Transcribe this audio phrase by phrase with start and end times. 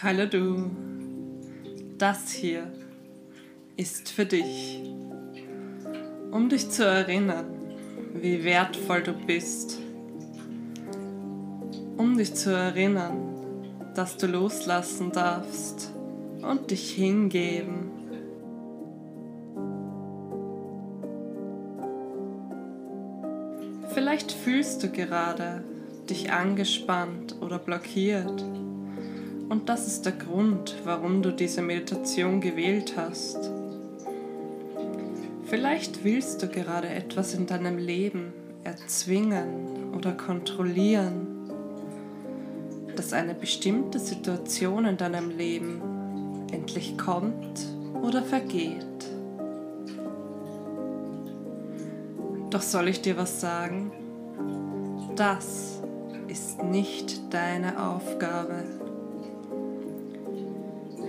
[0.00, 0.70] Hallo du,
[1.98, 2.70] das hier
[3.76, 4.80] ist für dich,
[6.30, 7.46] um dich zu erinnern,
[8.14, 9.80] wie wertvoll du bist,
[11.96, 13.34] um dich zu erinnern,
[13.96, 15.92] dass du loslassen darfst
[16.42, 17.90] und dich hingeben.
[23.94, 25.64] Vielleicht fühlst du gerade
[26.08, 28.44] dich angespannt oder blockiert.
[29.48, 33.50] Und das ist der Grund, warum du diese Meditation gewählt hast.
[35.44, 38.34] Vielleicht willst du gerade etwas in deinem Leben
[38.64, 41.26] erzwingen oder kontrollieren,
[42.94, 45.80] dass eine bestimmte Situation in deinem Leben
[46.52, 47.66] endlich kommt
[48.02, 48.84] oder vergeht.
[52.50, 53.92] Doch soll ich dir was sagen?
[55.16, 55.80] Das
[56.28, 58.77] ist nicht deine Aufgabe.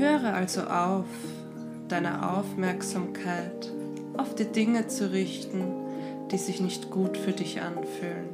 [0.00, 1.04] Höre also auf,
[1.88, 3.70] deine Aufmerksamkeit
[4.16, 5.62] auf die Dinge zu richten,
[6.30, 8.30] die sich nicht gut für dich anfühlen.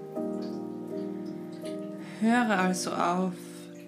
[2.21, 3.33] Höre also auf,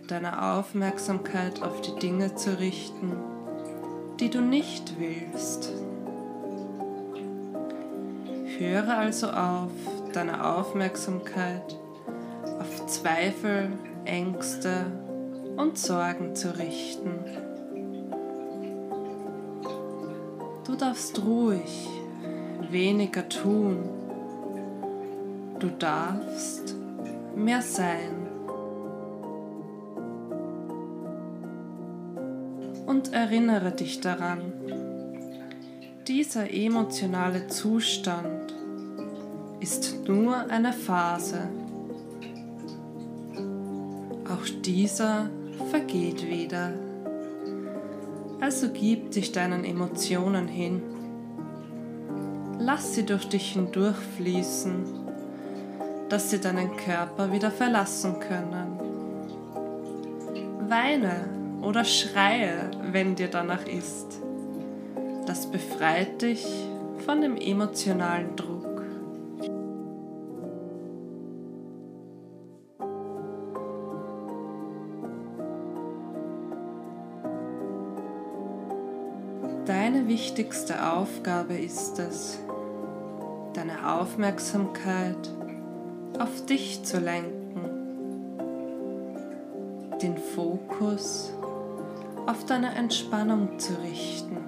[0.08, 3.12] deine Aufmerksamkeit auf die Dinge zu richten,
[4.18, 5.72] die du nicht willst.
[8.58, 9.70] Höre also auf,
[10.12, 11.78] deine Aufmerksamkeit
[12.58, 13.70] auf Zweifel,
[14.04, 14.86] Ängste
[15.56, 17.47] und Sorgen zu richten.
[20.68, 21.88] Du darfst ruhig
[22.70, 23.78] weniger tun.
[25.58, 26.76] Du darfst
[27.34, 28.28] mehr sein.
[32.84, 34.52] Und erinnere dich daran,
[36.06, 38.54] dieser emotionale Zustand
[39.60, 41.48] ist nur eine Phase.
[44.30, 45.30] Auch dieser
[45.70, 46.74] vergeht wieder.
[48.40, 50.82] Also gib dich deinen Emotionen hin.
[52.60, 54.84] Lass sie durch dich hindurchfließen,
[56.08, 58.78] dass sie deinen Körper wieder verlassen können.
[60.68, 61.28] Weine
[61.62, 64.20] oder schreie, wenn dir danach ist.
[65.26, 66.46] Das befreit dich
[67.04, 68.47] von dem emotionalen Druck.
[79.68, 82.38] Deine wichtigste Aufgabe ist es,
[83.52, 85.30] deine Aufmerksamkeit
[86.18, 87.60] auf dich zu lenken,
[90.00, 91.34] den Fokus
[92.26, 94.38] auf deine Entspannung zu richten.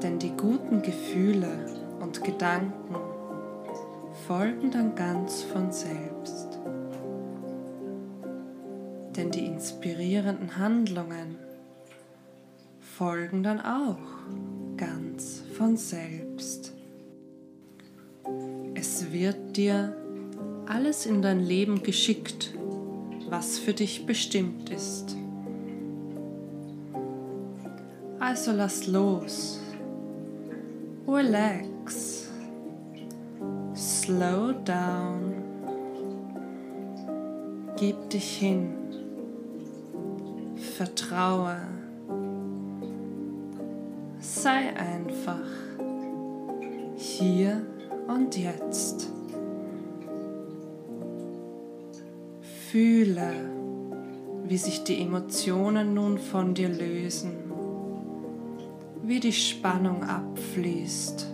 [0.00, 1.50] Denn die guten Gefühle
[1.98, 2.94] und Gedanken
[4.28, 6.60] folgen dann ganz von selbst.
[9.16, 11.47] Denn die inspirierenden Handlungen
[12.98, 13.96] folgen dann auch
[14.76, 16.72] ganz von selbst.
[18.74, 19.96] Es wird dir
[20.66, 22.52] alles in dein Leben geschickt,
[23.30, 25.16] was für dich bestimmt ist.
[28.18, 29.60] Also lass los,
[31.06, 32.28] relax,
[33.76, 35.34] slow down,
[37.76, 38.72] gib dich hin,
[40.76, 41.77] vertraue
[44.42, 45.40] sei einfach
[46.96, 47.60] hier
[48.06, 49.10] und jetzt.
[52.70, 53.32] Fühle,
[54.44, 57.32] wie sich die Emotionen nun von dir lösen,
[59.02, 61.26] wie die Spannung abfließt,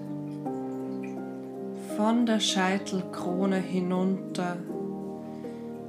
[1.99, 4.57] von der Scheitelkrone hinunter,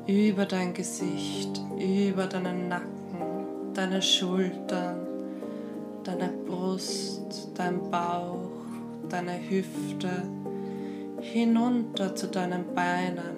[0.05, 4.94] über dein Gesicht, über deinen Nacken, deine Schultern,
[6.05, 8.51] deine Brust, dein Bauch,
[9.09, 10.23] deine Hüfte,
[11.19, 13.35] hinunter zu deinen Beinen,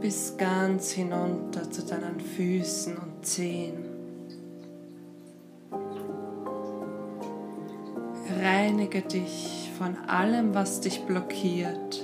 [0.00, 3.84] bis ganz hinunter zu deinen Füßen und Zehen.
[8.40, 12.02] Reinige dich von allem, was dich blockiert,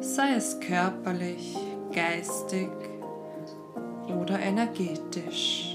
[0.00, 1.56] sei es körperlich,
[1.94, 2.68] geistig
[4.08, 5.71] oder energetisch.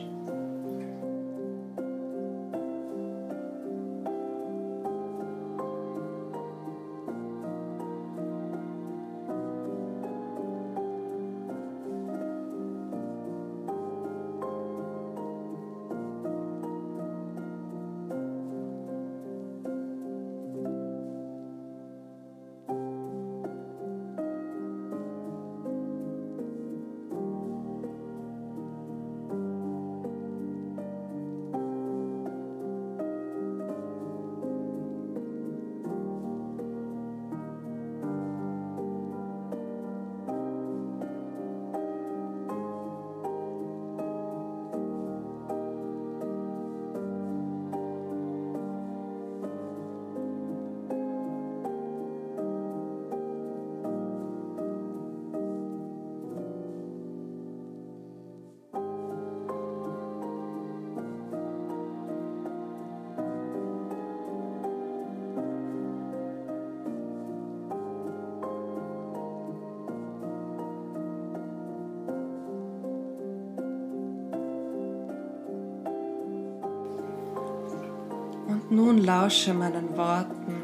[78.70, 80.56] Nun lausche meinen Worten.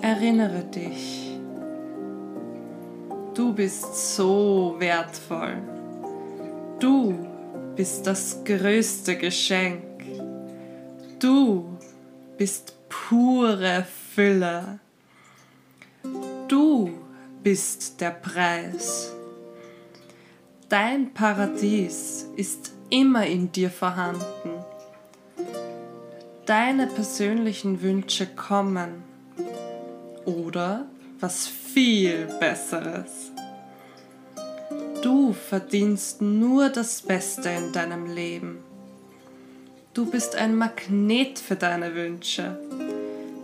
[0.00, 1.38] Erinnere dich,
[3.34, 5.58] du bist so wertvoll.
[6.80, 7.14] Du
[7.76, 9.82] bist das größte Geschenk.
[11.20, 11.76] Du
[12.38, 14.80] bist pure Fülle.
[16.48, 16.90] Du
[17.42, 19.12] bist der Preis.
[20.68, 24.51] Dein Paradies ist immer in dir vorhanden.
[26.52, 29.04] Deine persönlichen Wünsche kommen.
[30.26, 30.84] Oder
[31.18, 33.32] was viel Besseres.
[35.02, 38.58] Du verdienst nur das Beste in deinem Leben.
[39.94, 42.58] Du bist ein Magnet für deine Wünsche.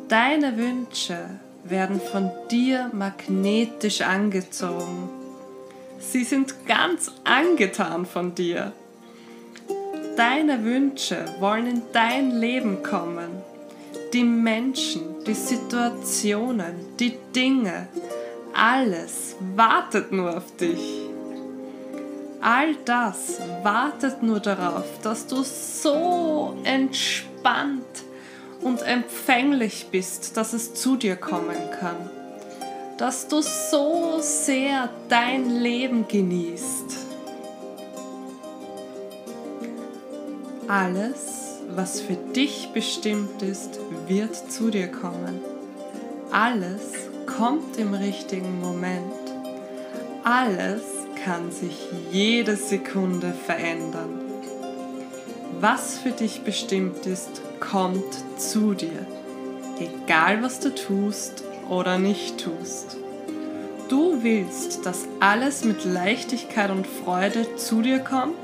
[0.08, 1.30] Deine Wünsche
[1.64, 5.08] werden von dir magnetisch angezogen.
[5.98, 8.74] Sie sind ganz angetan von dir.
[10.18, 13.30] Deine Wünsche wollen in dein Leben kommen.
[14.12, 17.86] Die Menschen, die Situationen, die Dinge,
[18.52, 21.08] alles wartet nur auf dich.
[22.40, 27.84] All das wartet nur darauf, dass du so entspannt
[28.60, 32.10] und empfänglich bist, dass es zu dir kommen kann.
[32.96, 37.07] Dass du so sehr dein Leben genießt.
[40.68, 45.40] Alles, was für dich bestimmt ist, wird zu dir kommen.
[46.30, 46.92] Alles
[47.24, 49.02] kommt im richtigen Moment.
[50.24, 50.82] Alles
[51.24, 54.20] kann sich jede Sekunde verändern.
[55.58, 58.04] Was für dich bestimmt ist, kommt
[58.36, 59.06] zu dir,
[59.80, 62.98] egal was du tust oder nicht tust.
[63.88, 68.34] Du willst, dass alles mit Leichtigkeit und Freude zu dir kommt?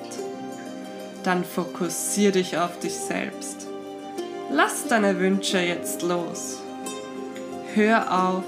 [1.25, 3.67] Dann fokussier dich auf dich selbst.
[4.51, 6.59] Lass deine Wünsche jetzt los.
[7.75, 8.45] Hör auf,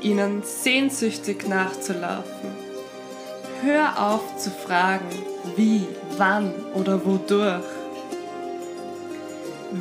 [0.00, 2.64] ihnen sehnsüchtig nachzulaufen
[3.64, 5.08] Hör auf zu fragen,
[5.56, 5.86] wie,
[6.18, 7.64] wann oder wodurch.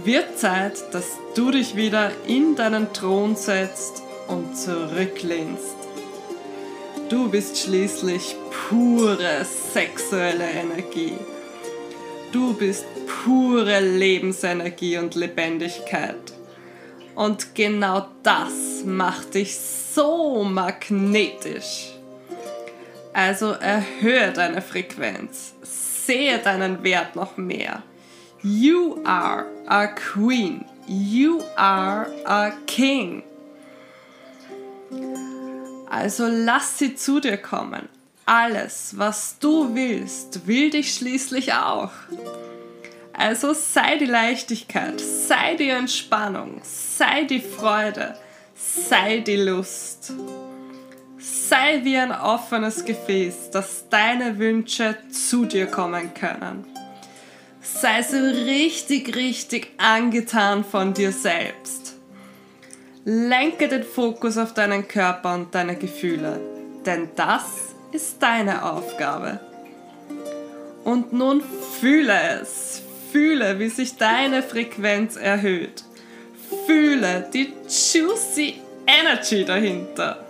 [0.05, 1.05] Wird Zeit, dass
[1.35, 5.75] du dich wieder in deinen Thron setzt und zurücklehnst.
[7.09, 8.37] Du bist schließlich
[8.69, 11.17] pure sexuelle Energie.
[12.33, 16.33] Du bist pure Lebensenergie und Lebendigkeit.
[17.13, 21.91] Und genau das macht dich so magnetisch.
[23.13, 27.83] Also erhöhe deine Frequenz, sehe deinen Wert noch mehr.
[28.41, 30.65] You are a queen.
[30.87, 33.21] You are a king.
[35.87, 37.87] Also lass sie zu dir kommen.
[38.25, 41.91] Alles, was du willst, will dich schließlich auch.
[43.11, 48.15] Also sei die Leichtigkeit, sei die Entspannung, sei die Freude,
[48.55, 50.13] sei die Lust.
[51.19, 56.65] Sei wie ein offenes Gefäß, dass deine Wünsche zu dir kommen können.
[57.61, 61.95] Sei so richtig, richtig angetan von dir selbst.
[63.05, 66.39] Lenke den Fokus auf deinen Körper und deine Gefühle,
[66.85, 69.39] denn das ist deine Aufgabe.
[70.83, 71.41] Und nun
[71.79, 72.81] fühle es,
[73.11, 75.83] fühle, wie sich deine Frequenz erhöht.
[76.65, 80.22] Fühle die juicy Energy dahinter.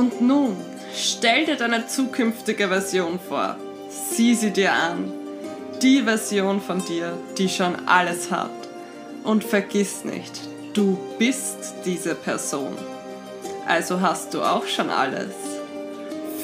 [0.00, 0.56] Und nun,
[0.96, 3.56] stell dir deine zukünftige Version vor.
[3.90, 5.12] Sieh sie dir an.
[5.82, 8.48] Die Version von dir, die schon alles hat.
[9.24, 10.40] Und vergiss nicht,
[10.72, 12.74] du bist diese Person.
[13.66, 15.34] Also hast du auch schon alles.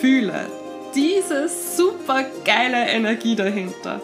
[0.02, 0.48] Fühle
[0.94, 4.02] diese super geile Energie dahinter.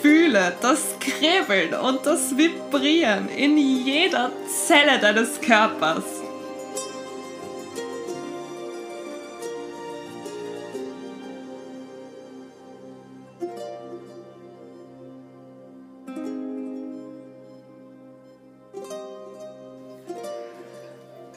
[0.00, 4.32] Fühle das Kribbeln und das Vibrieren in jeder
[4.66, 6.13] Zelle deines Körpers.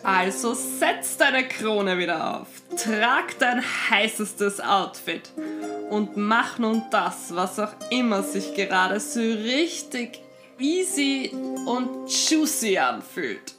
[0.07, 2.47] Also setz deine Krone wieder auf,
[2.81, 5.33] trag dein heißestes Outfit
[5.89, 10.21] und mach nun das, was auch immer sich gerade so richtig
[10.59, 11.35] easy
[11.65, 13.53] und juicy anfühlt.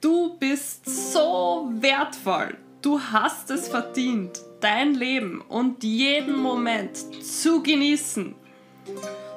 [0.00, 2.56] Du bist so wertvoll.
[2.82, 8.34] Du hast es verdient, dein Leben und jeden Moment zu genießen.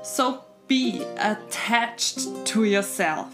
[0.02, 3.28] So be attached to yourself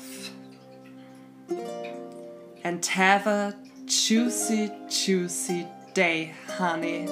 [2.66, 3.56] and have a
[3.86, 7.08] juicy, juicy day, honey.